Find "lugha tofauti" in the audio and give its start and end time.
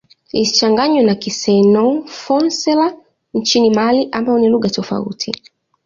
4.49-5.31